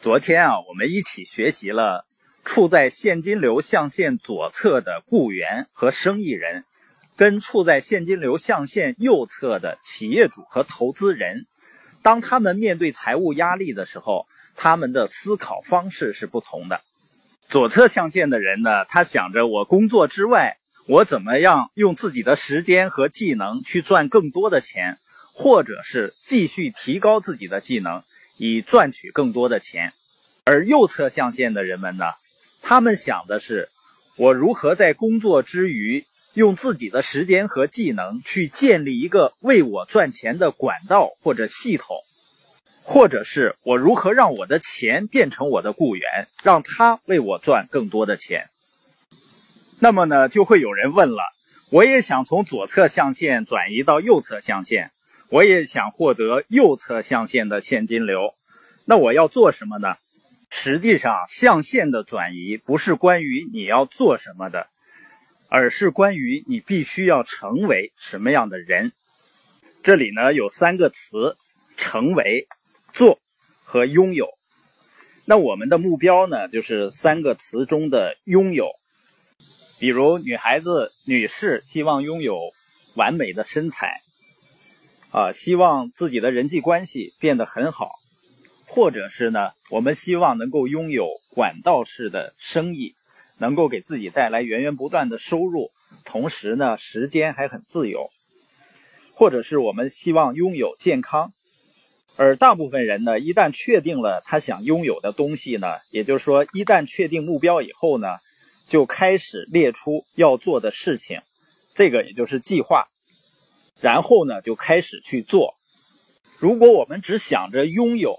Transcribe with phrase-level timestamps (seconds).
[0.00, 2.06] 昨天啊，我们一起学习了
[2.42, 6.64] 处在现金流象限左侧的雇员和生意人，
[7.16, 11.44] 跟处在现金流象限右侧的企业主和投资人，
[12.02, 14.24] 当他们面对财务压力的时候，
[14.56, 16.80] 他们的思考方式是不同的。
[17.50, 20.56] 左侧象限的人呢，他想着我工作之外，
[20.88, 24.96] 我怎么样用自己的时间和技能去赚更多的钱，
[25.34, 28.00] 或者是继续提高自己的技能。
[28.40, 29.92] 以赚取更多的钱，
[30.44, 32.06] 而右侧象限的人们呢？
[32.62, 33.68] 他们想的是，
[34.16, 36.02] 我如何在工作之余，
[36.34, 41.98] 用自己的时间和技能去建立一个为我赚钱的管道或者系统，
[42.82, 46.02] 或者是我如何让我的钱变成我的雇员，
[46.42, 48.46] 让他为我赚更多的钱。
[49.80, 51.22] 那么呢，就会有人问了：
[51.72, 54.90] 我也想从左侧象限转移到右侧象限。
[55.30, 58.34] 我也想获得右侧象限的现金流，
[58.86, 59.94] 那我要做什么呢？
[60.50, 64.66] 实际上，象限的转移不是关于你要做什么的，
[65.48, 68.90] 而是关于你必须要成为什么样的人。
[69.84, 71.36] 这里呢有三个词：
[71.76, 72.48] 成为、
[72.92, 73.20] 做
[73.64, 74.28] 和拥有。
[75.26, 78.68] 那我们的目标呢，就是三个词中的拥有。
[79.78, 82.36] 比如，女孩子、女士希望拥有
[82.96, 84.00] 完美的身材。
[85.12, 87.90] 啊，希望自己的人际关系变得很好，
[88.68, 92.92] 或者是呢，我们希望能够拥有管道式的生意，
[93.40, 95.72] 能够给自己带来源源不断的收入，
[96.04, 98.08] 同时呢，时间还很自由，
[99.12, 101.32] 或者是我们希望拥有健康。
[102.16, 108.14] 而大部分人呢，一旦确定了他想拥有的东西呢，也就是说，一旦确定目标以后呢，
[108.68, 111.20] 就开始列出要做的事情，
[111.74, 112.86] 这个也就是计划。
[113.80, 115.54] 然后呢，就开始去做。
[116.38, 118.16] 如果我们只想着拥有，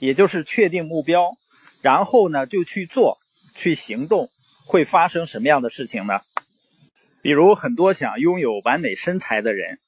[0.00, 1.30] 也就是确定目标，
[1.82, 3.18] 然后呢就去做、
[3.54, 4.28] 去行动，
[4.66, 6.20] 会发生什么样的事情呢？
[7.22, 9.78] 比如很多想拥有完美身材的人，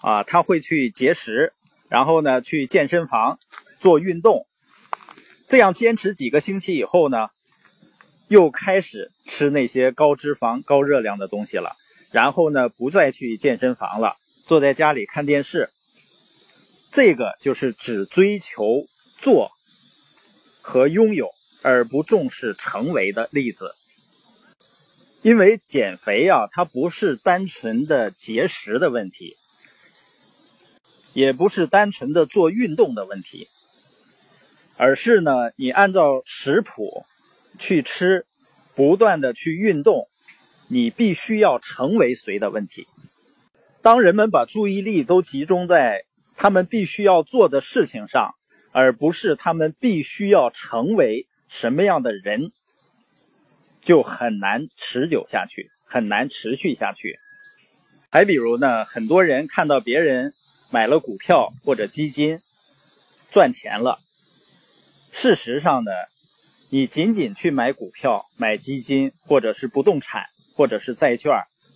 [0.00, 1.52] 啊，他会去节食，
[1.88, 3.38] 然后呢去健身房
[3.80, 4.46] 做运动，
[5.46, 7.28] 这样坚持几个星期以后呢，
[8.28, 11.76] 又开始吃那些高脂肪、高热量的东西了。
[12.14, 14.14] 然后呢，不再去健身房了，
[14.46, 15.68] 坐在家里看电视。
[16.92, 18.86] 这个就是只追求
[19.20, 19.50] 做
[20.62, 21.28] 和拥有，
[21.62, 23.74] 而不重视成为的例子。
[25.24, 29.34] 因为减肥啊，它不是单纯的节食的问题，
[31.14, 33.48] 也不是单纯的做运动的问题，
[34.76, 37.04] 而是呢，你按照食谱
[37.58, 38.24] 去吃，
[38.76, 40.06] 不断的去运动。
[40.68, 42.86] 你必须要成为谁的问题？
[43.82, 46.04] 当人们把注意力都集中在
[46.36, 48.34] 他们必须要做的事情上，
[48.72, 52.50] 而不是他们必须要成为什么样的人，
[53.82, 57.16] 就很难持久下去，很难持续下去。
[58.10, 60.32] 还比如呢，很多人看到别人
[60.70, 62.40] 买了股票或者基金
[63.30, 63.98] 赚钱了，
[65.12, 65.90] 事实上呢，
[66.70, 70.24] 你仅仅去买股票、买基金或者是不动产。
[70.54, 71.32] 或者是债券，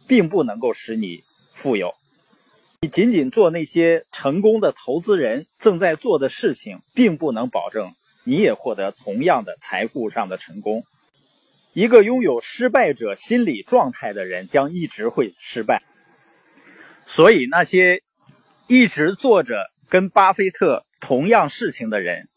[0.07, 1.23] 并不能够使你
[1.55, 1.95] 富有。
[2.81, 7.91] 你仅仅做那些成功的投资人正在做的事情，并不能保证
[8.25, 10.85] 你也获得同样的财富上的成功。
[11.75, 15.83] 一个拥有失败者心理状态的人，将一直会失败。
[17.07, 18.03] 所以，那些
[18.69, 22.29] 一直做着跟巴菲特同样事情的人，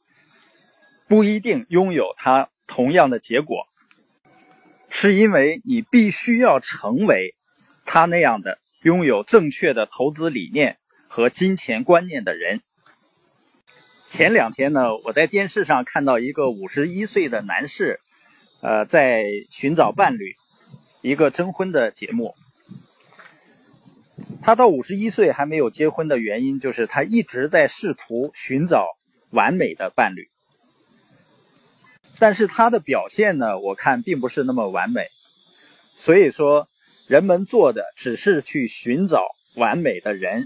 [1.08, 3.64] 不一定拥有他同样的结果。
[5.04, 7.34] 是因为你必须要成为
[7.88, 10.78] 他那样的拥有正确的投资理念
[11.10, 12.60] 和金钱观念的人。
[14.08, 18.00] 前两天呢，我在电视上看到一个五十一岁的男士，
[18.62, 20.36] 呃，在寻找伴侣，
[21.02, 22.36] 一个征婚的节目。
[24.44, 28.86] 他到五十一岁还没有结婚的原因，就是他一直在试图寻找
[29.32, 30.28] 完美的伴侣。
[32.22, 35.08] 但是他的表现呢，我看并不是那么完美，
[35.96, 36.68] 所以说
[37.08, 39.26] 人们做的只是去寻找
[39.56, 40.46] 完美的人，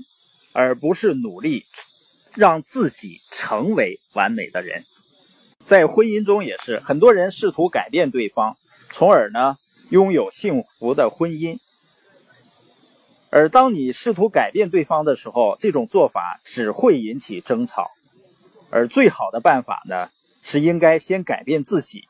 [0.54, 1.66] 而不是努力
[2.34, 4.86] 让自己成为完美的人。
[5.68, 8.56] 在婚姻中也是，很多人试图改变对方，
[8.94, 9.58] 从而呢
[9.90, 11.58] 拥有幸福的婚姻。
[13.32, 17.92] 而当你试图改变对方的时候，这种做法只会引起争吵，
[18.70, 20.08] 而最好的办法呢？
[20.48, 22.04] 是应该先改变自己，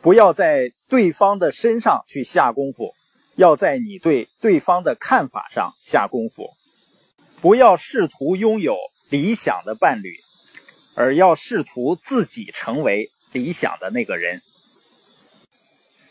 [0.00, 2.94] 不要在对方的身上去下功夫，
[3.34, 6.48] 要在你对对方的看法上下功夫。
[7.42, 8.74] 不要试图拥有
[9.10, 10.16] 理想的伴侣，
[10.94, 14.40] 而要试图自己成为理想的那个人。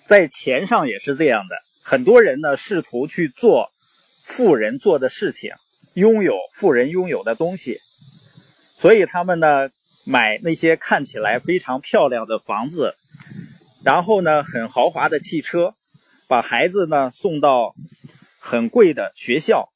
[0.06, 3.72] 在钱上也是这样的，很多人呢试图去做
[4.24, 5.50] 富人做的事情，
[5.96, 7.80] 拥有富人拥有的东西，
[8.78, 9.70] 所以他们呢
[10.06, 12.94] 买那些看起来非常漂亮的房子，
[13.84, 15.74] 然后呢很豪华的汽车，
[16.28, 17.76] 把孩子呢送到
[18.40, 19.70] 很贵的学校。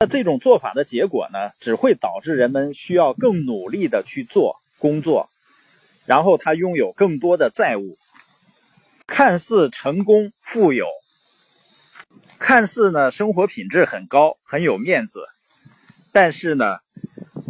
[0.00, 5.30] 那这种做法的结果呢，只会导致人们需要更努力的去做工作，
[6.04, 7.96] 然后他拥有更多的债务。
[9.06, 10.86] 看似成功富有，
[12.38, 15.20] 看似呢生活品质很高很有面子，
[16.12, 16.78] 但是呢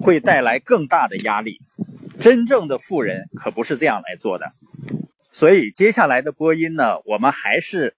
[0.02, 1.60] 会带来更大的压力。
[2.24, 4.50] 真正的富人可不是这样来做的。
[5.30, 7.94] 所以接下来的播音呢，我们还是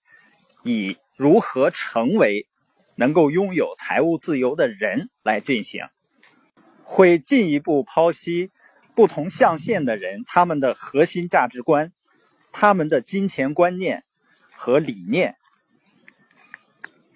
[0.64, 2.44] 以如何成为
[2.96, 5.84] 能够拥有财务自由的人来进行，
[6.82, 8.50] 会进一步剖析
[8.96, 11.93] 不同象限的人他们的核心价值观。
[12.50, 14.02] 他们的金钱观念
[14.56, 15.37] 和理念，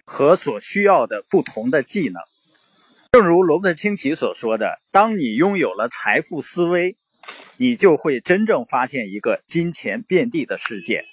[0.05, 2.21] 和所需要的不同的技能，
[3.11, 6.95] 正如罗伯特清崎所说的：“当你拥有了财富思维，
[7.57, 11.05] 你就会真正发现一个金钱遍地的世界。”